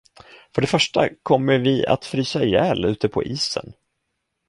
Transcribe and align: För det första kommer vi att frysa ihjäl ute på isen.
För 0.55 0.61
det 0.61 0.67
första 0.67 1.09
kommer 1.23 1.57
vi 1.59 1.85
att 1.87 2.05
frysa 2.05 2.43
ihjäl 2.43 2.85
ute 2.85 3.09
på 3.09 3.23
isen. 3.23 3.73